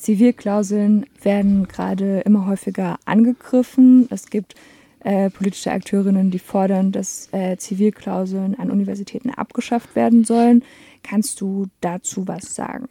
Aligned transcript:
Zivilklauseln 0.00 1.06
werden 1.22 1.68
gerade 1.68 2.20
immer 2.20 2.46
häufiger 2.46 2.98
angegriffen. 3.04 4.08
Es 4.10 4.30
gibt 4.30 4.54
äh, 5.00 5.30
politische 5.30 5.70
Akteurinnen, 5.72 6.30
die 6.30 6.38
fordern, 6.38 6.90
dass 6.90 7.28
äh, 7.32 7.56
Zivilklauseln 7.58 8.58
an 8.58 8.70
Universitäten 8.70 9.30
abgeschafft 9.30 9.94
werden 9.94 10.24
sollen. 10.24 10.64
Kannst 11.02 11.40
du 11.40 11.66
dazu 11.80 12.26
was 12.26 12.54
sagen? 12.54 12.88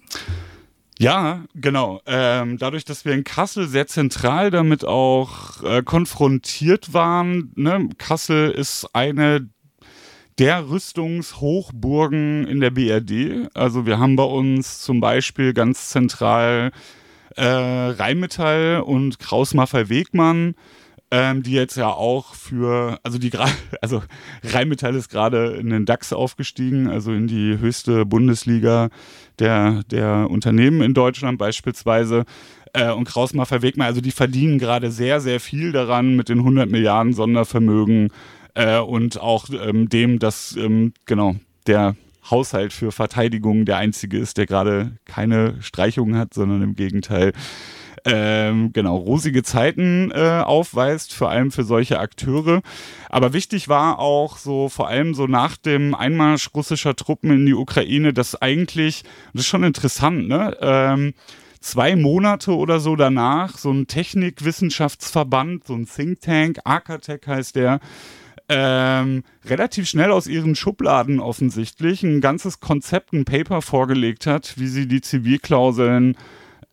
Ja, 1.00 1.46
genau. 1.56 2.02
Ähm, 2.06 2.58
dadurch, 2.58 2.84
dass 2.84 3.06
wir 3.06 3.14
in 3.14 3.24
Kassel 3.24 3.68
sehr 3.68 3.88
zentral 3.88 4.52
damit 4.52 4.86
auch 4.86 5.64
äh, 5.64 5.82
konfrontiert 5.82 6.94
waren, 6.94 7.54
ne? 7.56 7.90
Kassel 7.98 8.52
ist 8.52 8.86
eine 8.94 9.48
der 10.40 10.70
Rüstungshochburgen 10.70 12.48
in 12.48 12.62
der 12.62 12.72
BRD. 12.72 13.50
Also 13.54 13.86
wir 13.86 14.00
haben 14.00 14.16
bei 14.16 14.24
uns 14.24 14.82
zum 14.82 15.02
Beispiel 15.02 15.54
ganz 15.54 15.90
zentral 15.90 16.72
äh, 17.36 17.46
Rheinmetall 17.46 18.82
und 18.86 19.20
Kraus-Maffei-Wegmann 19.20 20.56
ähm, 21.12 21.42
die 21.44 21.54
jetzt 21.54 21.76
ja 21.76 21.88
auch 21.88 22.36
für, 22.36 23.00
also 23.04 23.18
die 23.18 23.30
gerade, 23.30 23.52
also 23.82 24.04
Rheinmetall 24.44 24.96
ist 24.96 25.10
gerade 25.10 25.56
in 25.56 25.70
den 25.70 25.86
DAX 25.86 26.14
aufgestiegen, 26.14 26.88
also 26.88 27.12
in 27.12 27.28
die 27.28 27.58
höchste 27.58 28.06
Bundesliga 28.06 28.90
der, 29.40 29.84
der 29.90 30.30
Unternehmen 30.30 30.82
in 30.82 30.94
Deutschland 30.94 31.38
beispielsweise. 31.38 32.26
Äh, 32.74 32.92
und 32.92 33.06
Krausmacher 33.06 33.64
Wegmann, 33.64 33.88
also 33.88 34.02
die 34.02 34.12
verdienen 34.12 34.60
gerade 34.60 34.92
sehr, 34.92 35.20
sehr 35.20 35.40
viel 35.40 35.72
daran 35.72 36.16
mit 36.16 36.30
den 36.30 36.40
100 36.40 36.70
Milliarden 36.70 37.14
Sondervermögen 37.14 38.10
äh, 38.54 38.80
und 38.80 39.20
auch 39.20 39.48
ähm, 39.50 39.90
dem, 39.90 40.20
dass, 40.20 40.56
ähm, 40.56 40.94
genau, 41.06 41.36
der 41.68 41.96
Haushalt 42.30 42.74
für 42.74 42.92
Verteidigung 42.92 43.66
der 43.66 43.78
einzige 43.78 44.18
ist, 44.18 44.38
der 44.38 44.46
gerade 44.46 44.98
keine 45.06 45.56
Streichungen 45.62 46.18
hat, 46.18 46.34
sondern 46.34 46.62
im 46.62 46.76
Gegenteil 46.76 47.34
ähm, 48.06 48.72
genau, 48.74 48.96
rosige 48.98 49.44
Zeiten 49.44 50.12
äh, 50.12 50.42
aufweist, 50.44 51.14
vor 51.14 51.30
allem 51.30 51.52
für 51.52 51.64
solche 51.64 52.00
Akteure. 52.00 52.62
Aber 53.10 53.34
wichtig 53.34 53.68
war 53.68 54.00
auch 54.00 54.38
so, 54.38 54.70
vor 54.70 54.88
allem 54.88 55.14
so 55.14 55.28
nach 55.28 55.58
dem 55.58 55.96
Einmarsch 55.96 56.50
russischer 56.54 56.96
Truppen 56.96 57.32
in 57.32 57.46
die 57.46 57.54
Ukraine, 57.54 58.14
dass 58.14 58.42
eigentlich, 58.42 59.04
das 59.34 59.42
ist 59.42 59.48
schon 59.48 59.64
interessant, 59.64 60.28
ne? 60.28 60.58
Ähm, 60.62 61.14
zwei 61.62 61.98
Monate 61.98 62.56
oder 62.56 62.80
so 62.80 62.96
danach 62.96 63.58
so 63.58 63.72
ein 63.72 63.88
Technikwissenschaftsverband, 63.88 65.68
so 65.68 65.74
ein 65.74 65.86
Think 65.86 66.22
Tank, 66.22 66.60
Arcatec 66.64 67.28
heißt 67.28 67.56
der, 67.56 67.82
ähm, 68.50 69.24
relativ 69.46 69.88
schnell 69.88 70.12
aus 70.12 70.28
ihren 70.28 70.56
Schubladen 70.56 71.20
offensichtlich 71.20 72.04
ein 72.04 72.20
ganzes 72.20 72.60
Konzept, 72.60 73.14
ein 73.14 73.24
Paper 73.24 73.62
vorgelegt 73.62 74.26
hat, 74.26 74.56
wie 74.58 74.68
sie 74.68 74.88
die 74.88 75.02
Zivilklauseln 75.02 76.18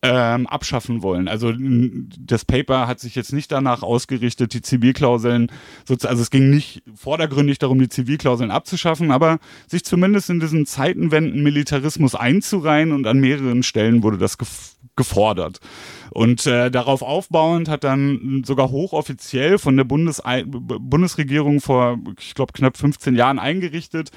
ähm, 0.03 0.47
abschaffen 0.47 1.01
wollen. 1.01 1.27
Also 1.27 1.53
das 1.57 2.45
Paper 2.45 2.87
hat 2.87 2.99
sich 2.99 3.15
jetzt 3.15 3.33
nicht 3.33 3.51
danach 3.51 3.81
ausgerichtet, 3.81 4.53
die 4.53 4.61
Zivilklauseln, 4.61 5.51
also 5.89 6.21
es 6.21 6.29
ging 6.29 6.49
nicht 6.49 6.83
vordergründig 6.95 7.59
darum, 7.59 7.79
die 7.79 7.89
Zivilklauseln 7.89 8.51
abzuschaffen, 8.51 9.11
aber 9.11 9.39
sich 9.67 9.83
zumindest 9.83 10.29
in 10.29 10.39
diesen 10.39 10.65
Zeitenwenden 10.65 11.41
Militarismus 11.41 12.13
einzureihen 12.15 12.91
und 12.91 13.07
an 13.07 13.19
mehreren 13.19 13.63
Stellen 13.63 14.03
wurde 14.03 14.17
das 14.17 14.37
gefordert. 14.97 15.59
Und 16.11 16.45
äh, 16.45 16.69
darauf 16.69 17.01
aufbauend 17.01 17.69
hat 17.69 17.83
dann 17.83 18.43
sogar 18.45 18.69
hochoffiziell 18.69 19.57
von 19.57 19.77
der 19.77 19.85
Bundes 19.85 20.21
Bundesregierung 20.45 21.61
vor, 21.61 21.97
ich 22.19 22.35
glaube, 22.35 22.53
knapp 22.53 22.75
15 22.75 23.15
Jahren 23.15 23.39
eingerichtet, 23.39 24.11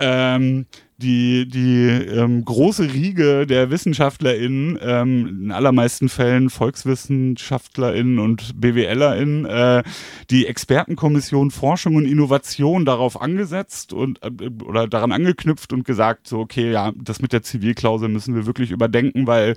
ähm, 0.00 0.66
die, 0.96 1.46
die 1.48 1.86
ähm, 1.86 2.44
große 2.44 2.92
Riege 2.92 3.46
der 3.46 3.70
WissenschaftlerInnen, 3.70 4.78
ähm, 4.82 5.42
in 5.44 5.52
allermeisten 5.52 6.08
Fällen 6.08 6.50
VolkswissenschaftlerInnen 6.50 8.18
und 8.18 8.60
BWLerInnen, 8.60 9.44
äh, 9.44 9.82
die 10.30 10.46
Expertenkommission 10.46 11.52
Forschung 11.52 11.94
und 11.94 12.04
Innovation 12.04 12.84
darauf 12.84 13.20
angesetzt 13.20 13.92
und 13.92 14.20
äh, 14.24 14.50
oder 14.64 14.88
daran 14.88 15.12
angeknüpft 15.12 15.72
und 15.72 15.84
gesagt, 15.84 16.26
so, 16.26 16.40
okay, 16.40 16.72
ja, 16.72 16.92
das 16.96 17.22
mit 17.22 17.32
der 17.32 17.42
Zivilklausel 17.42 18.08
müssen 18.08 18.34
wir 18.34 18.46
wirklich 18.46 18.72
überdenken, 18.72 19.26
weil 19.28 19.54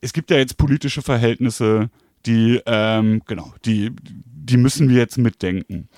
es 0.00 0.12
gibt 0.12 0.30
ja 0.30 0.36
jetzt 0.36 0.56
politische 0.56 1.02
Verhältnisse, 1.02 1.90
die, 2.26 2.60
ähm, 2.66 3.22
genau, 3.26 3.52
die, 3.64 3.92
die 4.02 4.56
müssen 4.56 4.88
wir 4.88 4.96
jetzt 4.96 5.18
mitdenken. 5.18 5.88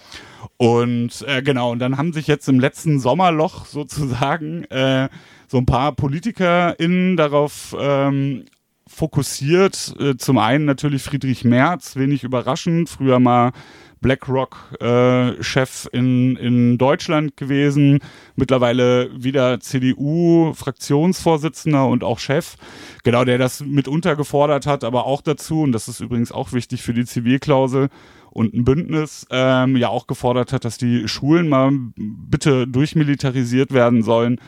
Und 0.57 1.25
äh, 1.27 1.43
genau, 1.43 1.73
und 1.73 1.81
dann 1.81 1.99
haben 1.99 2.13
sich 2.13 2.27
jetzt 2.27 2.49
im 2.49 2.61
letzten 2.61 2.99
Sommerloch 2.99 3.67
sozusagen 3.67 4.65
äh, 4.65 5.09
so 5.49 5.59
ein 5.59 5.67
paar 5.67 5.93
PolitikerInnen 5.93 7.17
darauf 7.17 7.77
ähm, 7.79 8.45
fokussiert. 8.87 9.95
Äh, 9.99 10.17
zum 10.17 10.39
einen 10.39 10.65
natürlich 10.65 11.03
Friedrich 11.03 11.45
Merz, 11.45 11.97
wenig 11.97 12.25
überraschend, 12.25 12.89
früher 12.89 13.21
mal 13.21 13.53
BlackRock-Chef 14.01 15.89
äh, 15.93 15.97
in, 15.97 16.35
in 16.37 16.79
Deutschland 16.79 17.37
gewesen, 17.37 17.99
mittlerweile 18.37 19.11
wieder 19.17 19.61
CDU-Fraktionsvorsitzender 19.61 21.87
und 21.87 22.03
auch 22.05 22.19
Chef, 22.19 22.57
genau, 23.05 23.25
der 23.25 23.39
das 23.39 23.61
mitunter 23.61 24.17
gefordert 24.17 24.67
hat, 24.67 24.83
aber 24.85 25.07
auch 25.07 25.23
dazu, 25.23 25.63
und 25.63 25.73
das 25.73 25.89
ist 25.89 26.01
übrigens 26.01 26.33
auch 26.33 26.53
wichtig 26.53 26.83
für 26.83 26.95
die 26.95 27.05
Zivilklausel, 27.05 27.91
und 28.37 28.53
ein 28.53 28.65
Bündnis 28.65 29.27
ähm, 29.31 29.79
ja 29.79 29.89
auch 29.89 30.07
gefordert 30.07 30.53
hat, 30.53 30.67
dass 30.67 30.77
die 30.77 31.09
Schulen 31.09 31.49
mal 31.49 31.73
bitte 31.97 32.67
durchmilitarisiert 32.67 33.73
werden 33.73 34.03
sollen. 34.03 34.39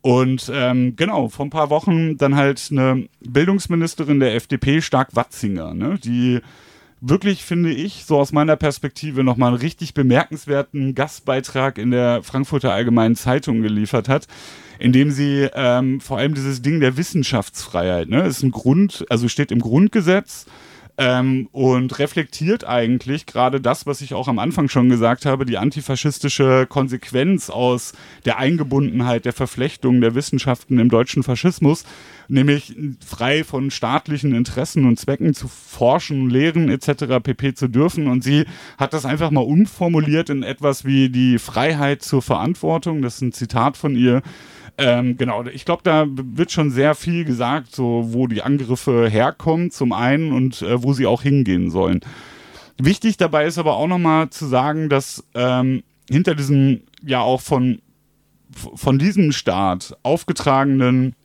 Und 0.00 0.50
ähm, 0.54 0.96
genau, 0.96 1.28
vor 1.28 1.44
ein 1.44 1.50
paar 1.50 1.68
Wochen 1.68 2.16
dann 2.16 2.36
halt 2.36 2.68
eine 2.70 3.06
Bildungsministerin 3.20 4.20
der 4.20 4.34
FDP, 4.34 4.80
Stark 4.80 5.14
Watzinger, 5.14 5.74
ne, 5.74 5.98
die 6.02 6.40
wirklich, 7.00 7.44
finde 7.44 7.70
ich, 7.70 8.04
so 8.04 8.18
aus 8.18 8.32
meiner 8.32 8.56
Perspektive 8.56 9.22
nochmal 9.24 9.48
einen 9.48 9.60
richtig 9.60 9.94
bemerkenswerten 9.94 10.94
Gastbeitrag 10.94 11.78
in 11.78 11.90
der 11.90 12.22
Frankfurter 12.22 12.72
Allgemeinen 12.72 13.16
Zeitung 13.16 13.62
geliefert 13.62 14.08
hat, 14.08 14.26
indem 14.78 15.10
sie 15.10 15.48
ähm, 15.54 16.00
vor 16.00 16.18
allem 16.18 16.34
dieses 16.34 16.62
Ding 16.62 16.80
der 16.80 16.96
Wissenschaftsfreiheit, 16.96 18.08
ne, 18.08 18.22
ist 18.26 18.42
ein 18.42 18.50
Grund, 18.50 19.04
also 19.08 19.28
steht 19.28 19.52
im 19.52 19.60
Grundgesetz, 19.60 20.46
ähm, 20.98 21.48
und 21.52 22.00
reflektiert 22.00 22.66
eigentlich 22.66 23.24
gerade 23.24 23.60
das, 23.60 23.86
was 23.86 24.00
ich 24.00 24.14
auch 24.14 24.26
am 24.26 24.40
Anfang 24.40 24.68
schon 24.68 24.88
gesagt 24.88 25.26
habe, 25.26 25.46
die 25.46 25.56
antifaschistische 25.56 26.66
Konsequenz 26.68 27.50
aus 27.50 27.92
der 28.24 28.38
Eingebundenheit, 28.38 29.24
der 29.24 29.32
Verflechtung 29.32 30.00
der 30.00 30.16
Wissenschaften 30.16 30.80
im 30.80 30.88
deutschen 30.88 31.22
Faschismus, 31.22 31.84
nämlich 32.26 32.74
frei 33.06 33.44
von 33.44 33.70
staatlichen 33.70 34.34
Interessen 34.34 34.86
und 34.86 34.98
Zwecken 34.98 35.34
zu 35.34 35.46
forschen, 35.46 36.30
lehren 36.30 36.68
etc. 36.68 37.22
pp. 37.22 37.54
zu 37.54 37.68
dürfen. 37.68 38.08
Und 38.08 38.24
sie 38.24 38.44
hat 38.76 38.92
das 38.92 39.06
einfach 39.06 39.30
mal 39.30 39.40
umformuliert 39.40 40.30
in 40.30 40.42
etwas 40.42 40.84
wie 40.84 41.10
die 41.10 41.38
Freiheit 41.38 42.02
zur 42.02 42.22
Verantwortung. 42.22 43.02
Das 43.02 43.16
ist 43.16 43.22
ein 43.22 43.32
Zitat 43.32 43.76
von 43.76 43.94
ihr. 43.94 44.22
Ähm, 44.80 45.16
genau, 45.16 45.44
ich 45.44 45.64
glaube, 45.64 45.82
da 45.82 46.06
wird 46.08 46.52
schon 46.52 46.70
sehr 46.70 46.94
viel 46.94 47.24
gesagt, 47.24 47.74
so 47.74 48.12
wo 48.12 48.28
die 48.28 48.42
Angriffe 48.42 49.08
herkommen 49.08 49.72
zum 49.72 49.92
einen 49.92 50.32
und 50.32 50.62
äh, 50.62 50.82
wo 50.82 50.92
sie 50.92 51.06
auch 51.06 51.22
hingehen 51.22 51.70
sollen. 51.70 52.00
Wichtig 52.78 53.16
dabei 53.16 53.46
ist 53.46 53.58
aber 53.58 53.76
auch 53.76 53.88
nochmal 53.88 54.30
zu 54.30 54.46
sagen, 54.46 54.88
dass 54.88 55.24
ähm, 55.34 55.82
hinter 56.08 56.36
diesem 56.36 56.82
ja 57.04 57.20
auch 57.20 57.40
von, 57.40 57.80
von 58.52 59.00
diesem 59.00 59.32
Staat 59.32 59.96
aufgetragenen 60.04 61.16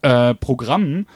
äh, 0.00 0.34
Programmen 0.34 1.06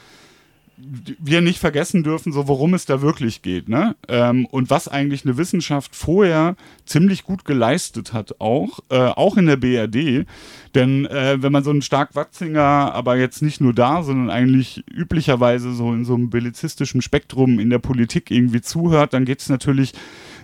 wir 0.77 1.41
nicht 1.41 1.59
vergessen 1.59 2.03
dürfen, 2.03 2.33
so 2.33 2.49
worum 2.49 2.75
es 2.75 2.85
da 2.85 3.01
wirklich 3.01 3.43
geht, 3.43 3.69
ne? 3.69 3.95
Ähm, 4.09 4.47
und 4.47 4.71
was 4.71 4.89
eigentlich 4.89 5.25
eine 5.25 5.37
Wissenschaft 5.37 5.95
vorher 5.95 6.57
ziemlich 6.85 7.23
gut 7.23 7.45
geleistet 7.45 8.13
hat, 8.13 8.41
auch, 8.41 8.81
äh, 8.91 8.99
auch 8.99 9.37
in 9.37 9.47
der 9.47 9.57
BRD. 9.57 10.27
Denn 10.75 11.07
äh, 11.07 11.41
wenn 11.41 11.53
man 11.53 11.63
so 11.63 11.71
einen 11.71 11.83
Stark 11.83 12.17
Watzinger, 12.17 12.61
aber 12.61 13.17
jetzt 13.17 13.41
nicht 13.43 13.61
nur 13.61 13.73
da, 13.73 14.03
sondern 14.03 14.31
eigentlich 14.31 14.85
üblicherweise 14.91 15.73
so 15.73 15.93
in 15.93 16.05
so 16.05 16.15
einem 16.15 16.31
bellizistischen 16.31 17.03
Spektrum 17.03 17.61
in 17.61 17.71
der 17.71 17.79
Politik 17.79 18.31
irgendwie 18.31 18.61
zuhört, 18.61 19.15
dann 19.15 19.25
geht 19.25 19.41
es 19.41 19.49
natürlich 19.49 19.93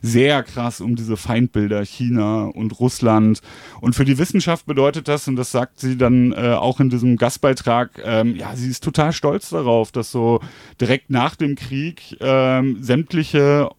sehr 0.02 0.42
krass 0.42 0.80
um 0.80 0.96
diese 0.96 1.16
Feindbilder 1.16 1.84
China 1.84 2.44
und 2.46 2.78
Russland. 2.80 3.40
Und 3.80 3.94
für 3.94 4.04
die 4.04 4.18
Wissenschaft 4.18 4.66
bedeutet 4.66 5.08
das, 5.08 5.28
und 5.28 5.36
das 5.36 5.50
sagt 5.50 5.80
sie 5.80 5.96
dann 5.96 6.32
äh, 6.32 6.54
auch 6.54 6.80
in 6.80 6.90
diesem 6.90 7.16
Gastbeitrag, 7.16 8.00
ähm, 8.04 8.36
ja, 8.36 8.54
sie 8.56 8.68
ist 8.68 8.84
total 8.84 9.12
stolz 9.12 9.50
darauf, 9.50 9.92
dass 9.92 10.10
so 10.10 10.40
direkt 10.80 11.10
nach 11.10 11.36
dem 11.36 11.54
Krieg 11.54 12.16
ähm, 12.20 12.82
sämtliche 12.82 13.70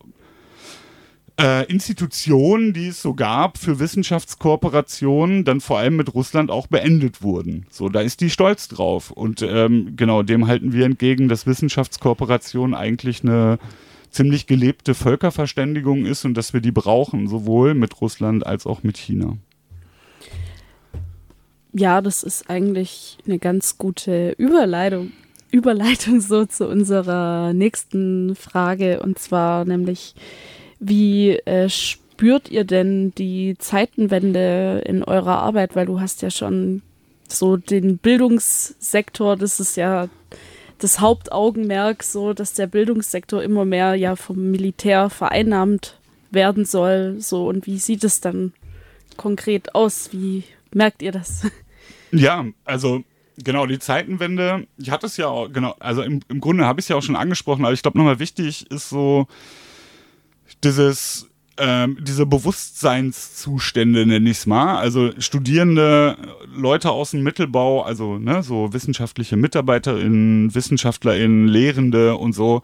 äh, 1.39 1.65
Institutionen, 1.65 2.73
die 2.73 2.87
es 2.87 3.01
so 3.01 3.13
gab 3.13 3.57
für 3.57 3.79
Wissenschaftskooperationen, 3.79 5.43
dann 5.43 5.61
vor 5.61 5.79
allem 5.79 5.95
mit 5.95 6.13
Russland 6.13 6.51
auch 6.51 6.67
beendet 6.67 7.23
wurden. 7.23 7.65
So, 7.69 7.89
da 7.89 8.01
ist 8.01 8.21
die 8.21 8.29
stolz 8.29 8.67
drauf. 8.67 9.11
Und 9.11 9.41
ähm, 9.41 9.93
genau 9.95 10.23
dem 10.23 10.47
halten 10.47 10.73
wir 10.73 10.85
entgegen, 10.85 11.27
dass 11.29 11.47
Wissenschaftskooperation 11.47 12.73
eigentlich 12.75 13.23
eine 13.23 13.57
ziemlich 14.11 14.45
gelebte 14.45 14.93
Völkerverständigung 14.93 16.05
ist 16.05 16.25
und 16.25 16.35
dass 16.35 16.53
wir 16.53 16.61
die 16.61 16.71
brauchen, 16.71 17.27
sowohl 17.27 17.73
mit 17.73 17.99
Russland 18.01 18.45
als 18.45 18.67
auch 18.67 18.83
mit 18.83 18.97
China. 18.97 19.37
Ja, 21.73 22.01
das 22.01 22.21
ist 22.21 22.49
eigentlich 22.49 23.17
eine 23.25 23.39
ganz 23.39 23.77
gute 23.77 24.35
Überleitung 24.37 25.11
Überleitung 25.51 26.21
so 26.21 26.45
zu 26.45 26.67
unserer 26.67 27.53
nächsten 27.53 28.35
Frage 28.35 29.01
und 29.01 29.19
zwar 29.19 29.65
nämlich, 29.65 30.15
wie 30.79 31.31
äh, 31.31 31.69
spürt 31.69 32.49
ihr 32.49 32.63
denn 32.63 33.13
die 33.15 33.55
Zeitenwende 33.59 34.81
in 34.85 35.03
eurer 35.03 35.39
Arbeit? 35.39 35.75
Weil 35.75 35.85
du 35.85 35.99
hast 35.99 36.21
ja 36.21 36.31
schon 36.31 36.81
so 37.27 37.57
den 37.57 37.97
Bildungssektor, 37.97 39.35
das 39.35 39.59
ist 39.59 39.75
ja 39.77 40.07
das 40.83 40.99
Hauptaugenmerk, 40.99 42.03
so 42.03 42.33
dass 42.33 42.53
der 42.53 42.67
Bildungssektor 42.67 43.43
immer 43.43 43.65
mehr 43.65 43.95
ja 43.95 44.15
vom 44.15 44.51
Militär 44.51 45.09
vereinnahmt 45.09 45.99
werden 46.31 46.65
soll. 46.65 47.17
So 47.19 47.47
und 47.47 47.67
wie 47.67 47.77
sieht 47.77 48.03
es 48.03 48.21
dann 48.21 48.53
konkret 49.17 49.75
aus? 49.75 50.09
Wie 50.11 50.43
merkt 50.73 51.01
ihr 51.01 51.11
das? 51.11 51.47
Ja, 52.13 52.45
also 52.65 53.05
genau, 53.37 53.65
die 53.67 53.79
Zeitenwende, 53.79 54.67
ich 54.77 54.91
hatte 54.91 55.05
es 55.05 55.15
ja 55.15 55.27
auch, 55.27 55.47
genau, 55.49 55.77
also 55.79 56.01
im, 56.01 56.19
im 56.27 56.41
Grunde 56.41 56.65
habe 56.65 56.81
ich 56.81 56.83
es 56.83 56.89
ja 56.89 56.97
auch 56.97 57.01
schon 57.01 57.15
angesprochen, 57.15 57.63
aber 57.63 57.73
ich 57.73 57.81
glaube 57.81 57.97
nochmal 57.97 58.19
wichtig 58.19 58.69
ist 58.69 58.89
so 58.89 59.27
dieses 60.61 61.30
ähm, 61.57 61.97
diese 62.01 62.25
Bewusstseinszustände, 62.25 64.05
nenne 64.05 64.29
ich 64.29 64.37
es 64.37 64.45
mal. 64.45 64.77
Also 64.77 65.11
Studierende, 65.19 66.17
Leute 66.53 66.91
aus 66.91 67.11
dem 67.11 67.23
Mittelbau, 67.23 67.83
also 67.83 68.17
ne, 68.17 68.43
so 68.43 68.73
wissenschaftliche 68.73 69.37
MitarbeiterInnen, 69.37 70.53
WissenschaftlerInnen, 70.53 71.47
Lehrende 71.47 72.15
und 72.15 72.33
so, 72.33 72.61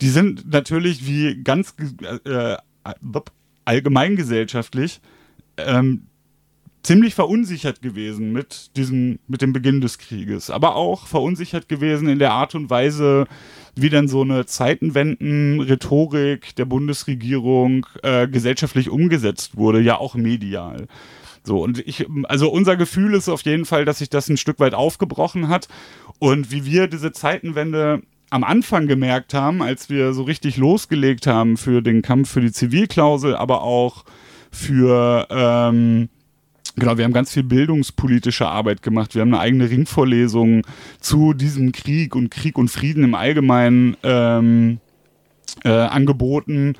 die 0.00 0.08
sind 0.08 0.50
natürlich 0.50 1.06
wie 1.06 1.42
ganz 1.42 1.74
äh, 2.24 2.54
äh 2.54 2.56
allgemeingesellschaftlich 3.64 5.02
ähm, 5.58 6.06
ziemlich 6.82 7.14
verunsichert 7.14 7.82
gewesen 7.82 8.32
mit 8.32 8.76
diesem, 8.76 9.18
mit 9.26 9.42
dem 9.42 9.52
Beginn 9.52 9.82
des 9.82 9.98
Krieges, 9.98 10.48
aber 10.48 10.74
auch 10.74 11.06
verunsichert 11.06 11.68
gewesen 11.68 12.08
in 12.08 12.18
der 12.18 12.32
Art 12.32 12.54
und 12.54 12.70
Weise, 12.70 13.26
wie 13.80 13.90
dann 13.90 14.08
so 14.08 14.22
eine 14.22 14.46
Zeitenwenden-Rhetorik 14.46 16.54
der 16.56 16.64
Bundesregierung 16.64 17.86
äh, 18.02 18.28
gesellschaftlich 18.28 18.90
umgesetzt 18.90 19.56
wurde, 19.56 19.80
ja 19.80 19.98
auch 19.98 20.14
medial. 20.14 20.86
So, 21.44 21.62
und 21.62 21.78
ich, 21.86 22.06
also 22.24 22.50
unser 22.50 22.76
Gefühl 22.76 23.14
ist 23.14 23.28
auf 23.28 23.42
jeden 23.42 23.64
Fall, 23.64 23.84
dass 23.84 23.98
sich 23.98 24.10
das 24.10 24.28
ein 24.28 24.36
Stück 24.36 24.60
weit 24.60 24.74
aufgebrochen 24.74 25.48
hat 25.48 25.68
und 26.18 26.50
wie 26.50 26.64
wir 26.64 26.88
diese 26.88 27.12
Zeitenwende 27.12 28.02
am 28.30 28.44
Anfang 28.44 28.86
gemerkt 28.86 29.34
haben, 29.34 29.62
als 29.62 29.88
wir 29.88 30.12
so 30.12 30.22
richtig 30.22 30.58
losgelegt 30.58 31.26
haben 31.26 31.56
für 31.56 31.80
den 31.80 32.02
Kampf 32.02 32.30
für 32.30 32.40
die 32.40 32.52
Zivilklausel, 32.52 33.34
aber 33.34 33.62
auch 33.62 34.04
für 34.50 35.26
ähm, 35.30 36.08
Genau, 36.78 36.96
wir 36.96 37.04
haben 37.04 37.12
ganz 37.12 37.32
viel 37.32 37.42
bildungspolitische 37.42 38.46
Arbeit 38.46 38.82
gemacht. 38.82 39.14
Wir 39.14 39.22
haben 39.22 39.34
eine 39.34 39.40
eigene 39.40 39.68
Ringvorlesung 39.68 40.62
zu 41.00 41.32
diesem 41.32 41.72
Krieg 41.72 42.14
und 42.14 42.30
Krieg 42.30 42.56
und 42.56 42.68
Frieden 42.70 43.02
im 43.02 43.14
Allgemeinen 43.14 43.96
ähm, 44.02 44.78
äh, 45.64 45.70
angeboten. 45.70 46.74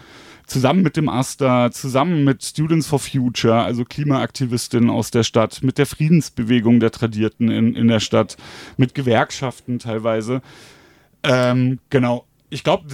Zusammen 0.47 0.83
mit 0.83 0.97
dem 0.97 1.09
AStA, 1.09 1.71
zusammen 1.73 2.25
mit 2.25 2.43
Students 2.43 2.87
for 2.87 2.99
Future, 2.99 3.63
also 3.63 3.85
Klimaaktivistinnen 3.85 4.89
aus 4.89 5.11
der 5.11 5.23
Stadt, 5.23 5.63
mit 5.63 5.79
der 5.79 5.87
Friedensbewegung 5.87 6.81
der 6.81 6.91
Tradierten 6.91 7.51
in, 7.51 7.75
in 7.75 7.89
der 7.89 8.01
Stadt, 8.01 8.37
mit 8.77 8.95
Gewerkschaften 8.95 9.79
teilweise. 9.79 10.41
Ähm, 11.23 11.81
genau, 11.91 12.25
ich 12.49 12.65
glaube, 12.65 12.87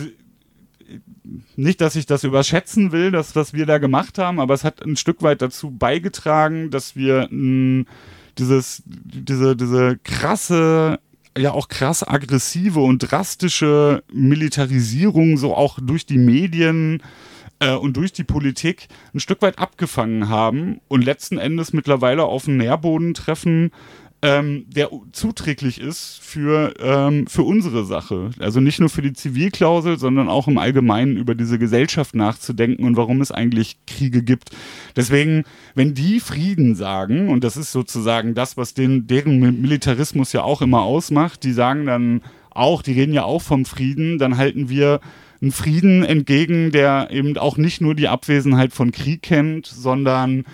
nicht, 1.57 1.81
dass 1.81 1.97
ich 1.97 2.07
das 2.07 2.25
überschätzen 2.25 2.93
will, 2.93 3.11
das, 3.11 3.35
was 3.37 3.53
wir 3.53 3.67
da 3.67 3.79
gemacht 3.79 4.19
haben, 4.19 4.41
aber 4.41 4.55
es 4.55 4.65
hat 4.65 4.83
ein 4.83 4.97
Stück 4.97 5.23
weit 5.23 5.43
dazu 5.43 5.71
beigetragen, 5.71 6.71
dass 6.71 6.97
wir 6.97 7.29
mh, 7.31 7.85
dieses, 8.39 8.83
diese, 8.87 9.57
diese 9.57 9.99
krasse, 10.03 10.99
ja 11.37 11.53
auch 11.53 11.69
krass 11.69 12.07
aggressive 12.07 12.81
und 12.81 12.99
drastische 12.99 14.03
Militarisierung 14.13 15.37
so 15.37 15.55
auch 15.55 15.79
durch 15.81 16.07
die 16.07 16.19
Medien 16.19 17.03
äh, 17.61 17.75
und 17.75 17.97
durch 17.97 18.13
die 18.13 18.25
Politik 18.25 18.89
ein 19.15 19.21
Stück 19.21 19.43
weit 19.43 19.59
abgefangen 19.59 20.29
haben 20.29 20.81
und 20.89 21.05
letzten 21.05 21.39
Endes 21.39 21.73
mittlerweile 21.73 22.25
auf 22.25 22.45
den 22.45 22.57
Nährboden 22.57 23.15
treffen, 23.15 23.71
ähm, 24.25 24.65
der 24.75 24.89
zuträglich 25.13 25.79
ist 25.79 26.19
für, 26.23 26.73
ähm, 26.81 27.27
für 27.27 27.43
unsere 27.43 27.85
Sache. 27.85 28.31
Also 28.39 28.59
nicht 28.59 28.81
nur 28.81 28.89
für 28.89 29.03
die 29.03 29.13
Zivilklausel, 29.13 29.99
sondern 29.99 30.31
auch 30.31 30.49
im 30.49 30.57
Allgemeinen 30.57 31.19
über 31.19 31.35
diese 31.35 31.59
Gesellschaft 31.59 32.15
nachzudenken 32.15 32.85
und 32.85 32.97
warum 32.97 33.21
es 33.21 33.31
eigentlich 33.31 33.77
Kriege 33.87 34.23
gibt. 34.23 34.49
Deswegen, 34.97 35.45
wenn 35.75 35.93
die 35.93 36.21
Frieden 36.21 36.75
sagen, 36.75 37.29
und 37.29 37.45
das 37.45 37.59
ist 37.59 37.71
sozusagen 37.71 38.35
das, 38.35 38.57
was 38.57 38.73
den, 38.73 39.07
deren 39.07 39.41
Militarismus 39.61 40.33
ja 40.33 40.43
auch 40.43 40.63
immer 40.63 40.81
ausmacht, 40.81 41.45
die 41.45 41.53
sagen 41.53 41.85
dann 41.85 42.23
auch, 42.49 42.81
die 42.81 42.93
reden 42.93 43.13
ja 43.13 43.25
auch 43.25 43.43
vom 43.43 43.67
Frieden, 43.67 44.17
dann 44.17 44.39
halten 44.39 44.71
wir 44.71 45.01
einen 45.43 45.53
Frieden 45.53 46.03
entgegen, 46.03 46.73
der 46.73 47.09
eben 47.11 47.37
auch 47.37 47.59
nicht 47.59 47.83
nur 47.83 47.95
die 47.95 48.09
Abwesenheit 48.09 48.73
von 48.73 48.91
Krieg 48.91 49.21
kennt, 49.21 49.67
sondern 49.67 50.45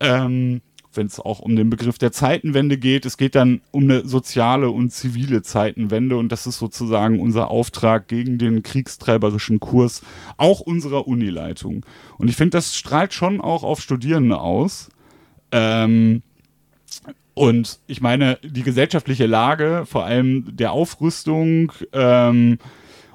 ähm, 0.00 0.62
wenn 0.94 1.06
es 1.06 1.20
auch 1.20 1.40
um 1.40 1.56
den 1.56 1.70
Begriff 1.70 1.98
der 1.98 2.12
Zeitenwende 2.12 2.78
geht. 2.78 3.06
Es 3.06 3.16
geht 3.16 3.34
dann 3.34 3.60
um 3.70 3.84
eine 3.84 4.06
soziale 4.06 4.70
und 4.70 4.90
zivile 4.90 5.42
Zeitenwende 5.42 6.16
und 6.16 6.30
das 6.30 6.46
ist 6.46 6.58
sozusagen 6.58 7.20
unser 7.20 7.48
Auftrag 7.48 8.08
gegen 8.08 8.38
den 8.38 8.62
kriegstreiberischen 8.62 9.60
Kurs 9.60 10.02
auch 10.36 10.60
unserer 10.60 11.06
Unileitung. 11.06 11.84
Und 12.18 12.28
ich 12.28 12.36
finde, 12.36 12.58
das 12.58 12.76
strahlt 12.76 13.14
schon 13.14 13.40
auch 13.40 13.62
auf 13.62 13.80
Studierende 13.80 14.38
aus. 14.40 14.88
Ähm, 15.52 16.22
und 17.34 17.78
ich 17.86 18.00
meine, 18.00 18.38
die 18.42 18.62
gesellschaftliche 18.62 19.26
Lage, 19.26 19.84
vor 19.86 20.04
allem 20.04 20.56
der 20.56 20.72
Aufrüstung, 20.72 21.72
ähm, 21.92 22.58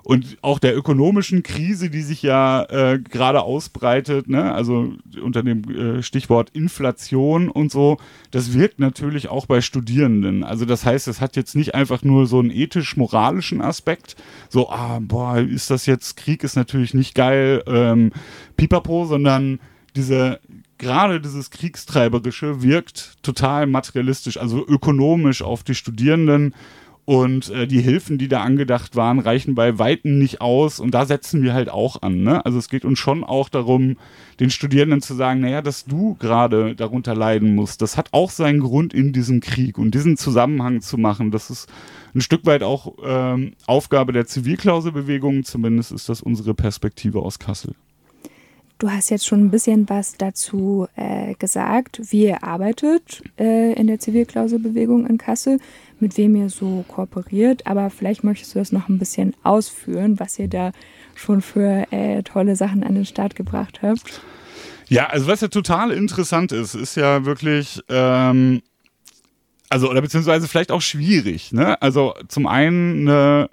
und 0.06 0.38
auch 0.44 0.60
der 0.60 0.78
ökonomischen 0.78 1.42
Krise, 1.42 1.90
die 1.90 2.04
sich 2.04 2.22
ja 2.22 2.64
äh, 2.66 3.00
gerade 3.00 3.42
ausbreitet, 3.42 4.30
ne? 4.30 4.54
also 4.54 4.94
unter 5.20 5.42
dem 5.42 5.64
äh, 5.64 6.04
Stichwort 6.04 6.52
Inflation 6.52 7.50
und 7.50 7.72
so, 7.72 7.98
das 8.30 8.54
wirkt 8.54 8.80
natürlich 8.80 9.30
auch 9.30 9.48
bei 9.48 9.62
Studierenden. 9.62 10.44
Also 10.44 10.66
das 10.66 10.86
heißt, 10.86 11.08
es 11.08 11.22
hat 11.22 11.36
jetzt 11.36 11.56
nicht 11.56 11.74
einfach 11.74 12.04
nur 12.04 12.28
so 12.28 12.38
einen 12.38 12.52
ethisch-moralischen 12.52 13.62
Aspekt, 13.62 14.16
so, 14.48 14.70
ah, 14.70 15.00
boah, 15.02 15.40
ist 15.40 15.72
das 15.72 15.88
jetzt, 15.88 16.18
Krieg 16.18 16.44
ist 16.44 16.56
natürlich 16.56 16.94
nicht 16.94 17.16
geil, 17.16 17.64
ähm, 17.66 18.12
pipapo, 18.58 19.06
sondern 19.06 19.60
diese 19.96 20.40
gerade 20.78 21.22
dieses 21.22 21.50
Kriegstreiberische 21.50 22.62
wirkt 22.62 23.16
total 23.24 23.66
materialistisch, 23.66 24.38
also 24.38 24.64
ökonomisch 24.68 25.42
auf 25.42 25.64
die 25.64 25.74
Studierenden 25.74 26.54
und 27.06 27.52
äh, 27.52 27.68
die 27.68 27.82
Hilfen, 27.82 28.18
die 28.18 28.28
da 28.28 28.42
angedacht 28.42 28.96
waren, 28.96 29.20
reichen 29.20 29.54
bei 29.54 29.78
Weitem 29.78 30.18
nicht 30.18 30.42
aus. 30.42 30.80
Und 30.80 30.92
da 30.92 31.06
setzen 31.06 31.44
wir 31.44 31.54
halt 31.54 31.70
auch 31.70 32.02
an. 32.02 32.24
Ne? 32.24 32.44
Also 32.44 32.58
es 32.58 32.68
geht 32.68 32.84
uns 32.84 32.98
schon 32.98 33.24
auch 33.24 33.48
darum, 33.48 33.98
den 34.40 34.50
Studierenden 34.50 35.02
zu 35.02 35.14
sagen, 35.14 35.42
naja, 35.42 35.62
dass 35.62 35.86
du 35.86 36.16
gerade 36.16 36.76
darunter 36.76 37.16
leiden 37.16 37.54
musst, 37.54 37.84
das 37.84 37.96
hat 37.96 38.10
auch 38.12 38.32
seinen 38.32 38.60
Grund 38.60 38.94
in 38.94 39.14
diesem 39.14 39.40
Krieg. 39.40 39.78
Und 39.78 39.94
diesen 39.94 40.18
Zusammenhang 40.18 40.82
zu 40.82 40.98
machen, 40.98 41.30
das 41.30 41.52
ist 41.52 41.70
ein 42.16 42.22
Stück 42.22 42.46
weit 42.48 42.64
auch 42.64 42.94
ähm, 43.04 43.54
Aufgabe 43.68 44.12
der 44.12 44.26
Zivilklauselbewegung. 44.26 45.44
Zumindest 45.44 45.92
ist 45.92 46.10
das 46.10 46.22
unsere 46.22 46.56
Perspektive 46.56 47.20
aus 47.20 47.38
Kassel. 47.38 47.76
Du 48.78 48.92
hast 48.92 49.10
jetzt 49.10 49.26
schon 49.26 49.40
ein 49.40 49.52
bisschen 49.52 49.88
was 49.88 50.18
dazu 50.18 50.88
äh, 50.98 51.34
gesagt, 51.36 52.02
wie 52.10 52.26
ihr 52.26 52.44
arbeitet 52.44 53.24
äh, 53.40 53.72
in 53.74 53.88
der 53.88 54.00
Zivilklauselbewegung 54.00 55.08
in 55.08 55.18
Kassel, 55.18 55.60
mit 56.02 56.18
wem 56.18 56.36
ihr 56.36 56.50
so 56.50 56.84
kooperiert, 56.90 57.66
aber 57.68 57.90
vielleicht 57.90 58.26
möchtest 58.26 58.54
du 58.54 58.60
das 58.60 58.74
noch 58.74 58.90
ein 58.90 59.00
bisschen 59.00 59.34
ausführen, 59.44 60.20
was 60.20 60.38
ihr 60.40 60.50
da 60.50 60.74
schon 61.16 61.42
für 61.42 61.86
äh, 61.92 62.22
tolle 62.24 62.58
Sachen 62.58 62.84
an 62.84 62.96
den 62.96 63.06
Start 63.06 63.38
gebracht 63.38 63.80
habt. 63.82 64.22
Ja, 64.90 65.08
also 65.08 65.28
was 65.28 65.40
ja 65.40 65.48
total 65.48 65.92
interessant 65.92 66.52
ist, 66.52 66.76
ist 66.76 66.96
ja 66.96 67.24
wirklich, 67.24 67.82
ähm, 67.88 68.62
also 69.70 69.90
oder 69.90 70.02
beziehungsweise 70.02 70.50
vielleicht 70.50 70.72
auch 70.72 70.82
schwierig. 70.82 71.54
Ne? 71.54 71.82
Also 71.82 72.14
zum 72.28 72.46
einen 72.46 73.08
eine 73.08 73.50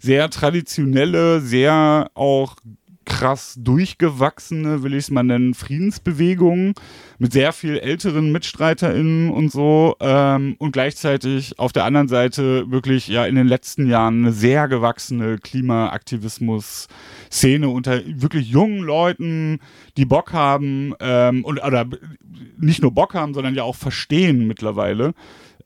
sehr 0.00 0.28
traditionelle, 0.30 1.40
sehr 1.40 2.10
auch 2.14 2.56
krass 3.04 3.54
durchgewachsene, 3.58 4.82
will 4.82 4.94
ich 4.94 5.04
es 5.04 5.10
mal 5.10 5.22
nennen, 5.22 5.52
Friedensbewegung 5.54 6.74
mit 7.18 7.32
sehr 7.32 7.52
viel 7.52 7.78
älteren 7.78 8.32
MitstreiterInnen 8.32 9.30
und 9.30 9.52
so 9.52 9.94
ähm, 10.00 10.56
und 10.58 10.72
gleichzeitig 10.72 11.56
auf 11.58 11.72
der 11.72 11.84
anderen 11.84 12.08
Seite 12.08 12.70
wirklich 12.70 13.08
ja 13.08 13.26
in 13.26 13.34
den 13.34 13.46
letzten 13.46 13.86
Jahren 13.88 14.24
eine 14.24 14.32
sehr 14.32 14.68
gewachsene 14.68 15.36
Klimaaktivismus-Szene 15.38 17.68
unter 17.68 18.00
wirklich 18.06 18.48
jungen 18.48 18.80
Leuten, 18.80 19.60
die 19.96 20.06
Bock 20.06 20.32
haben 20.32 20.94
ähm, 21.00 21.44
und 21.44 21.62
oder 21.62 21.86
nicht 22.58 22.82
nur 22.82 22.92
Bock 22.92 23.14
haben, 23.14 23.32
sondern 23.34 23.54
ja 23.54 23.62
auch 23.62 23.76
verstehen 23.76 24.46
mittlerweile, 24.46 25.14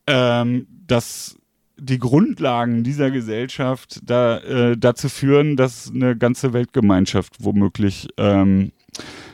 ähm, 0.06 0.66
dass 0.86 1.37
die 1.78 1.98
Grundlagen 1.98 2.82
dieser 2.84 3.10
Gesellschaft 3.10 4.00
da, 4.02 4.38
äh, 4.38 4.76
dazu 4.76 5.08
führen, 5.08 5.56
dass 5.56 5.90
eine 5.92 6.16
ganze 6.16 6.52
Weltgemeinschaft 6.52 7.36
womöglich 7.40 8.08
ähm, 8.16 8.72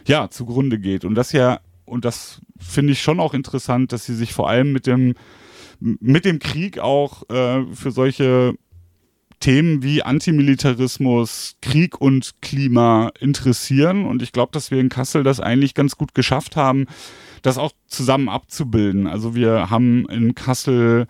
ja 0.06 0.28
zugrunde 0.30 0.78
geht. 0.78 1.04
Und 1.04 1.14
das 1.14 1.32
ja, 1.32 1.60
und 1.84 2.04
das 2.04 2.40
finde 2.58 2.92
ich 2.92 3.02
schon 3.02 3.20
auch 3.20 3.34
interessant, 3.34 3.92
dass 3.92 4.04
sie 4.04 4.14
sich 4.14 4.32
vor 4.32 4.48
allem 4.48 4.72
mit 4.72 4.86
dem 4.86 5.14
mit 5.80 6.24
dem 6.24 6.38
Krieg 6.38 6.78
auch 6.78 7.28
äh, 7.28 7.64
für 7.74 7.90
solche 7.90 8.54
Themen 9.40 9.82
wie 9.82 10.02
Antimilitarismus, 10.02 11.56
Krieg 11.60 12.00
und 12.00 12.40
Klima 12.40 13.10
interessieren. 13.20 14.06
Und 14.06 14.22
ich 14.22 14.32
glaube, 14.32 14.52
dass 14.52 14.70
wir 14.70 14.78
in 14.78 14.88
Kassel 14.88 15.22
das 15.22 15.40
eigentlich 15.40 15.74
ganz 15.74 15.96
gut 15.96 16.14
geschafft 16.14 16.56
haben, 16.56 16.86
das 17.42 17.58
auch 17.58 17.72
zusammen 17.86 18.30
abzubilden. 18.30 19.06
Also 19.06 19.34
wir 19.34 19.68
haben 19.68 20.08
in 20.08 20.34
Kassel 20.34 21.06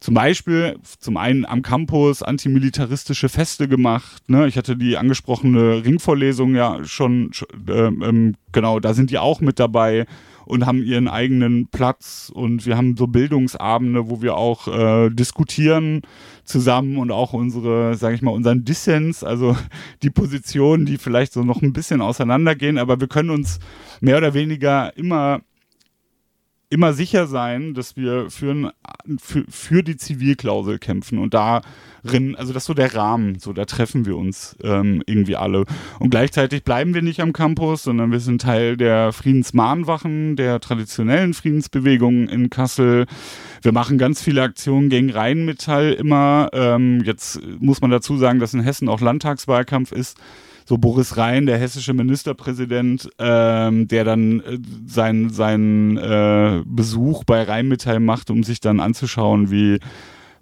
zum 0.00 0.14
Beispiel 0.14 0.78
zum 0.98 1.16
einen 1.16 1.44
am 1.44 1.62
Campus 1.62 2.22
antimilitaristische 2.22 3.28
Feste 3.28 3.68
gemacht. 3.68 4.28
Ne? 4.28 4.46
Ich 4.46 4.56
hatte 4.56 4.76
die 4.76 4.96
angesprochene 4.96 5.84
Ringvorlesung 5.84 6.54
ja 6.54 6.84
schon, 6.84 7.32
äh, 7.68 7.72
ähm, 7.72 8.34
genau, 8.52 8.80
da 8.80 8.94
sind 8.94 9.10
die 9.10 9.18
auch 9.18 9.40
mit 9.40 9.58
dabei 9.58 10.06
und 10.48 10.64
haben 10.64 10.82
ihren 10.82 11.08
eigenen 11.08 11.68
Platz 11.68 12.32
und 12.34 12.64
wir 12.64 12.76
haben 12.76 12.96
so 12.96 13.06
Bildungsabende, 13.06 14.08
wo 14.08 14.22
wir 14.22 14.36
auch 14.36 14.66
äh, 14.68 15.10
diskutieren 15.10 16.00
zusammen 16.44 16.96
und 16.96 17.10
auch 17.10 17.34
unsere, 17.34 17.96
sage 17.96 18.14
ich 18.14 18.22
mal, 18.22 18.30
unseren 18.30 18.64
Dissens, 18.64 19.22
also 19.22 19.56
die 20.02 20.10
Positionen, 20.10 20.86
die 20.86 20.96
vielleicht 20.96 21.34
so 21.34 21.42
noch 21.42 21.60
ein 21.60 21.74
bisschen 21.74 22.00
auseinandergehen, 22.00 22.78
aber 22.78 22.98
wir 22.98 23.08
können 23.08 23.30
uns 23.30 23.58
mehr 24.00 24.16
oder 24.16 24.32
weniger 24.32 24.96
immer 24.96 25.40
immer 26.70 26.92
sicher 26.92 27.26
sein, 27.26 27.72
dass 27.74 27.96
wir 27.96 28.30
für, 28.30 28.72
für, 29.18 29.44
für 29.48 29.82
die 29.82 29.96
Zivilklausel 29.96 30.78
kämpfen 30.78 31.18
und 31.18 31.32
darin, 31.32 32.36
also 32.36 32.52
das 32.52 32.64
ist 32.64 32.66
so 32.66 32.74
der 32.74 32.94
Rahmen, 32.94 33.38
so 33.38 33.54
da 33.54 33.64
treffen 33.64 34.04
wir 34.04 34.16
uns 34.16 34.56
ähm, 34.62 35.02
irgendwie 35.06 35.36
alle. 35.36 35.64
Und 35.98 36.10
gleichzeitig 36.10 36.64
bleiben 36.64 36.92
wir 36.92 37.00
nicht 37.00 37.20
am 37.20 37.32
Campus, 37.32 37.84
sondern 37.84 38.12
wir 38.12 38.20
sind 38.20 38.42
Teil 38.42 38.76
der 38.76 39.12
Friedensmahnwachen, 39.12 40.36
der 40.36 40.60
traditionellen 40.60 41.32
Friedensbewegung 41.32 42.28
in 42.28 42.50
Kassel. 42.50 43.06
Wir 43.62 43.72
machen 43.72 43.96
ganz 43.96 44.22
viele 44.22 44.42
Aktionen 44.42 44.90
gegen 44.90 45.10
Rheinmetall 45.10 45.94
immer. 45.94 46.50
Ähm, 46.52 47.02
jetzt 47.04 47.40
muss 47.60 47.80
man 47.80 47.90
dazu 47.90 48.18
sagen, 48.18 48.40
dass 48.40 48.52
in 48.52 48.60
Hessen 48.60 48.88
auch 48.88 49.00
Landtagswahlkampf 49.00 49.92
ist 49.92 50.18
so 50.68 50.76
Boris 50.76 51.16
Rhein, 51.16 51.46
der 51.46 51.56
hessische 51.56 51.94
Ministerpräsident, 51.94 53.08
ähm, 53.18 53.88
der 53.88 54.04
dann 54.04 54.40
äh, 54.40 54.58
seinen 54.86 55.30
sein, 55.30 55.96
äh, 55.96 56.62
Besuch 56.66 57.24
bei 57.24 57.42
Rheinmetall 57.42 58.00
macht, 58.00 58.30
um 58.30 58.42
sich 58.42 58.60
dann 58.60 58.78
anzuschauen, 58.78 59.50
wie 59.50 59.78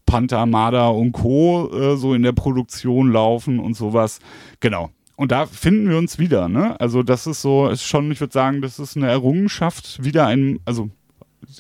Panther, 0.04 0.45
Marder 0.47 0.92
und 0.92 1.12
Co. 1.12 1.71
Äh, 1.73 1.97
so 1.97 2.12
in 2.12 2.25
der 2.25 2.33
Produktion 2.33 3.12
laufen 3.12 3.61
und 3.61 3.75
sowas. 3.75 4.18
Genau. 4.59 4.90
Und 5.14 5.30
da 5.30 5.47
finden 5.47 5.88
wir 5.88 5.97
uns 5.97 6.18
wieder, 6.18 6.49
ne? 6.49 6.78
Also 6.80 7.04
das 7.04 7.28
ist 7.28 7.40
so, 7.40 7.68
ist 7.68 7.85
schon, 7.85 8.11
ich 8.11 8.21
würde 8.21 8.33
sagen, 8.33 8.62
das 8.62 8.80
ist 8.80 8.97
eine 8.97 9.06
Errungenschaft, 9.06 10.02
wieder 10.04 10.26
ein, 10.26 10.59
also 10.64 10.90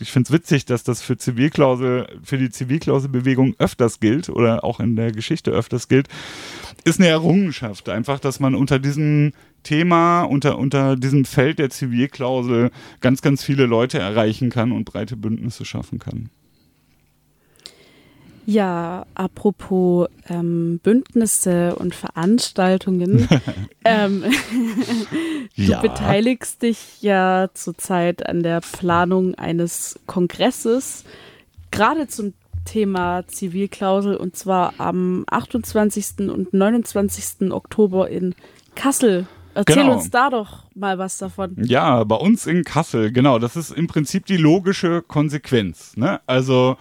ich 0.00 0.10
finde 0.10 0.28
es 0.28 0.32
witzig, 0.32 0.64
dass 0.64 0.84
das 0.84 1.02
für 1.02 1.16
Zivilklausel, 1.16 2.06
für 2.22 2.38
die 2.38 2.50
Zivilklauselbewegung 2.50 3.54
öfters 3.58 4.00
gilt 4.00 4.28
oder 4.28 4.64
auch 4.64 4.80
in 4.80 4.96
der 4.96 5.12
Geschichte 5.12 5.50
öfters 5.50 5.88
gilt, 5.88 6.08
ist 6.84 7.00
eine 7.00 7.08
Errungenschaft. 7.08 7.88
Einfach, 7.88 8.20
dass 8.20 8.40
man 8.40 8.54
unter 8.54 8.78
diesem 8.78 9.32
Thema, 9.62 10.22
unter, 10.22 10.58
unter 10.58 10.96
diesem 10.96 11.24
Feld 11.24 11.58
der 11.58 11.70
Zivilklausel 11.70 12.70
ganz, 13.00 13.22
ganz 13.22 13.42
viele 13.42 13.66
Leute 13.66 13.98
erreichen 13.98 14.50
kann 14.50 14.72
und 14.72 14.84
breite 14.84 15.16
Bündnisse 15.16 15.64
schaffen 15.64 15.98
kann. 15.98 16.30
Ja, 18.46 19.06
apropos 19.14 20.08
ähm, 20.28 20.78
Bündnisse 20.82 21.74
und 21.74 21.96
Veranstaltungen. 21.96 23.28
ähm, 23.84 24.22
du 25.56 25.62
ja. 25.62 25.80
beteiligst 25.80 26.62
dich 26.62 27.02
ja 27.02 27.48
zurzeit 27.54 28.24
an 28.24 28.44
der 28.44 28.60
Planung 28.60 29.34
eines 29.34 29.98
Kongresses, 30.06 31.04
gerade 31.72 32.06
zum 32.06 32.34
Thema 32.64 33.26
Zivilklausel, 33.26 34.16
und 34.16 34.36
zwar 34.36 34.74
am 34.78 35.24
28. 35.28 36.30
und 36.30 36.54
29. 36.54 37.50
Oktober 37.50 38.08
in 38.08 38.34
Kassel. 38.76 39.26
Erzähl 39.54 39.84
genau. 39.84 39.94
uns 39.94 40.10
da 40.10 40.30
doch 40.30 40.64
mal 40.74 40.98
was 40.98 41.18
davon. 41.18 41.56
Ja, 41.64 42.04
bei 42.04 42.16
uns 42.16 42.46
in 42.46 42.62
Kassel, 42.62 43.10
genau. 43.10 43.38
Das 43.38 43.56
ist 43.56 43.70
im 43.70 43.86
Prinzip 43.86 44.26
die 44.26 44.36
logische 44.36 45.02
Konsequenz. 45.02 45.96
Ne? 45.96 46.20
Also 46.26 46.76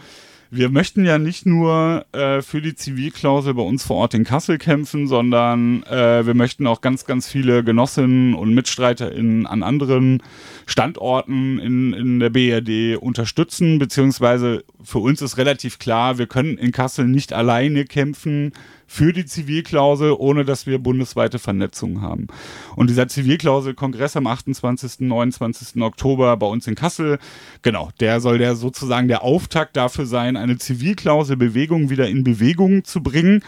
wir 0.56 0.70
möchten 0.70 1.06
ja 1.06 1.18
nicht 1.18 1.46
nur 1.46 2.06
äh, 2.14 2.42
für 2.42 2.62
die 2.62 2.76
Zivilklausel 2.76 3.54
bei 3.54 3.62
uns 3.62 3.84
vor 3.84 3.98
Ort 3.98 4.14
in 4.14 4.24
Kassel 4.24 4.58
kämpfen, 4.58 5.08
sondern 5.08 5.84
äh, 5.84 6.26
wir 6.26 6.34
möchten 6.34 6.66
auch 6.68 6.82
ganz, 6.82 7.06
ganz 7.06 7.28
viele 7.28 7.64
Genossinnen 7.64 8.34
und 8.34 8.54
MitstreiterInnen 8.54 9.46
an 9.46 9.64
anderen 9.64 10.24
Standorten 10.66 11.60
in, 11.60 11.94
in 11.94 12.20
der 12.20 12.30
BRD 12.30 12.98
unterstützen, 12.98 13.80
beziehungsweise 13.80 14.64
für 14.84 15.00
uns 15.00 15.22
ist 15.22 15.38
relativ 15.38 15.80
klar, 15.80 16.18
wir 16.18 16.28
können 16.28 16.58
in 16.58 16.72
Kassel 16.72 17.08
nicht 17.08 17.34
alleine 17.34 17.86
kämpfen 17.86 18.54
für 18.88 19.14
die 19.14 19.26
Zivilklausel, 19.26 20.16
ohne 20.18 20.46
dass 20.46 20.68
wir 20.68 20.80
bundesweite 20.80 21.40
Vernetzung 21.40 22.02
haben. 22.02 22.28
Und 22.76 22.90
dieser 22.90 23.08
Zivilklausel-Kongress 23.08 24.16
am 24.16 24.28
28. 24.28 25.02
29. 25.02 25.82
Oktober 25.82 26.38
bei 26.38 26.48
uns 26.48 26.68
in 26.68 26.76
Kassel, 26.76 27.20
genau, 27.62 27.90
der 28.00 28.20
soll 28.20 28.38
der 28.38 28.56
sozusagen 28.56 29.08
der 29.08 29.24
Auftakt 29.24 29.76
dafür 29.76 30.06
sein, 30.06 30.38
eine 30.38 30.58
Zivilklausel-Bewegung 30.58 31.90
wieder 31.90 32.08
in 32.08 32.24
Bewegung 32.24 32.84
zu 32.84 33.02
bringen. 33.02 33.44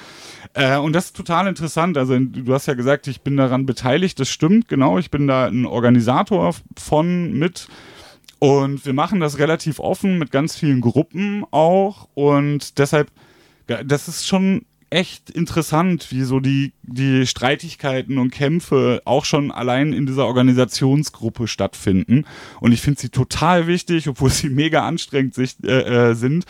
Äh, 0.54 0.78
und 0.78 0.94
das 0.94 1.08
ist 1.08 1.16
total 1.16 1.48
interessant. 1.48 1.98
Also 1.98 2.18
du 2.18 2.54
hast 2.54 2.68
ja 2.68 2.74
gesagt, 2.74 3.08
ich 3.08 3.22
bin 3.22 3.38
daran 3.38 3.66
beteiligt. 3.66 4.20
Das 4.20 4.30
stimmt, 4.30 4.68
genau. 4.68 4.98
Ich 4.98 5.12
bin 5.12 5.28
da 5.28 5.48
ein 5.48 5.66
Organisator 5.66 6.56
von 6.76 7.34
mit. 7.34 7.68
Und 8.40 8.86
wir 8.86 8.94
machen 8.94 9.20
das 9.20 9.40
relativ 9.40 9.80
offen 9.80 10.18
mit 10.20 10.32
ganz 10.32 10.56
vielen 10.56 10.82
Gruppen 10.82 11.44
auch. 11.52 12.08
Und 12.14 12.78
deshalb, 12.78 13.12
das 13.66 14.08
ist 14.08 14.28
schon 14.28 14.66
echt 14.90 15.30
interessant, 15.30 16.12
wie 16.12 16.24
so 16.24 16.40
die, 16.40 16.74
die 16.88 17.28
Streitigkeiten 17.28 18.18
und 18.18 18.32
Kämpfe 18.32 19.02
auch 19.06 19.26
schon 19.26 19.52
allein 19.52 19.94
in 19.94 20.06
dieser 20.06 20.26
Organisationsgruppe 20.26 21.48
stattfinden. 21.48 22.26
Und 22.62 22.72
ich 22.72 22.82
finde 22.82 23.02
sie 23.02 23.10
total 23.10 23.68
wichtig, 23.68 24.08
obwohl 24.08 24.30
sie 24.30 24.50
mega 24.50 24.88
anstrengend 24.88 25.36
sich, 25.36 25.56
äh, 25.64 26.12
äh, 26.12 26.14
sind. 26.16 26.46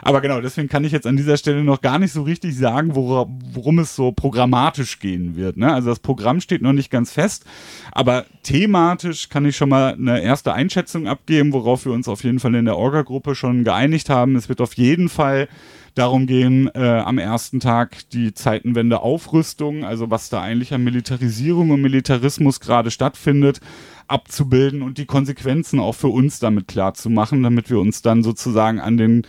Aber 0.00 0.20
genau, 0.20 0.40
deswegen 0.40 0.68
kann 0.68 0.84
ich 0.84 0.92
jetzt 0.92 1.06
an 1.06 1.16
dieser 1.16 1.36
Stelle 1.36 1.62
noch 1.62 1.82
gar 1.82 1.98
nicht 1.98 2.12
so 2.12 2.22
richtig 2.22 2.56
sagen, 2.56 2.94
wora, 2.94 3.28
worum 3.52 3.78
es 3.78 3.94
so 3.94 4.12
programmatisch 4.12 4.98
gehen 4.98 5.36
wird. 5.36 5.58
Ne? 5.58 5.72
Also 5.72 5.90
das 5.90 6.00
Programm 6.00 6.40
steht 6.40 6.62
noch 6.62 6.72
nicht 6.72 6.90
ganz 6.90 7.12
fest, 7.12 7.44
aber 7.92 8.24
thematisch 8.42 9.28
kann 9.28 9.44
ich 9.44 9.56
schon 9.56 9.68
mal 9.68 9.94
eine 9.94 10.22
erste 10.22 10.54
Einschätzung 10.54 11.06
abgeben, 11.06 11.52
worauf 11.52 11.84
wir 11.84 11.92
uns 11.92 12.08
auf 12.08 12.24
jeden 12.24 12.40
Fall 12.40 12.54
in 12.54 12.64
der 12.64 12.76
Orga-Gruppe 12.76 13.34
schon 13.34 13.64
geeinigt 13.64 14.08
haben. 14.08 14.36
Es 14.36 14.48
wird 14.48 14.60
auf 14.62 14.74
jeden 14.74 15.08
Fall 15.08 15.48
darum 15.94 16.26
gehen, 16.26 16.70
äh, 16.74 16.80
am 16.80 17.18
ersten 17.18 17.60
Tag 17.60 18.08
die 18.10 18.32
Zeitenwende 18.34 19.00
Aufrüstung, 19.00 19.81
also 19.84 20.10
was 20.10 20.28
da 20.28 20.40
eigentlich 20.40 20.72
an 20.74 20.84
Militarisierung 20.84 21.70
und 21.70 21.82
Militarismus 21.82 22.60
gerade 22.60 22.90
stattfindet, 22.90 23.60
abzubilden 24.08 24.82
und 24.82 24.98
die 24.98 25.06
Konsequenzen 25.06 25.80
auch 25.80 25.94
für 25.94 26.08
uns 26.08 26.38
damit 26.38 26.68
klar 26.68 26.94
zu 26.94 27.10
machen, 27.10 27.42
damit 27.42 27.70
wir 27.70 27.78
uns 27.78 28.02
dann 28.02 28.22
sozusagen 28.22 28.80
an 28.80 28.96
den 28.96 29.26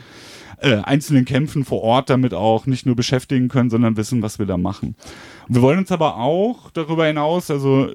äh, 0.63 0.77
einzelnen 0.77 1.25
Kämpfen 1.25 1.65
vor 1.65 1.81
Ort 1.81 2.09
damit 2.09 2.33
auch 2.33 2.65
nicht 2.65 2.85
nur 2.85 2.95
beschäftigen 2.95 3.49
können, 3.49 3.69
sondern 3.69 3.97
wissen, 3.97 4.21
was 4.21 4.39
wir 4.39 4.45
da 4.45 4.57
machen. 4.57 4.95
Wir 5.49 5.61
wollen 5.61 5.79
uns 5.79 5.91
aber 5.91 6.17
auch 6.17 6.71
darüber 6.71 7.05
hinaus, 7.05 7.51
also 7.51 7.89